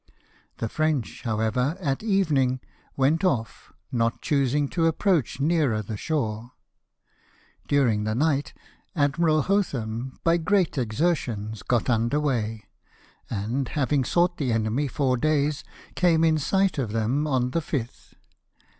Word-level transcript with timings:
The 0.57 0.67
French, 0.67 1.21
however, 1.21 1.77
at 1.79 2.01
evening, 2.01 2.59
went 2.97 3.21
ofl", 3.21 3.71
not 3.91 4.19
choosing 4.19 4.67
to 4.69 4.87
approach 4.87 5.39
nearer 5.39 5.83
the 5.83 5.95
shore. 5.95 6.53
During 7.67 8.03
the 8.03 8.15
night 8.15 8.51
Admiral 8.95 9.43
Hotham, 9.43 10.17
by 10.23 10.37
great 10.37 10.75
exertions, 10.75 11.61
got 11.61 11.87
under 11.87 12.19
weigh; 12.19 12.63
and, 13.29 13.67
having 13.67 14.03
sought 14.03 14.37
the 14.37 14.51
enemy 14.51 14.87
four 14.87 15.17
days, 15.17 15.63
came 15.93 16.23
in 16.23 16.39
sight 16.39 16.79
of 16.79 16.93
them 16.93 17.27
on 17.27 17.51
the 17.51 17.61
fifth. 17.61 18.15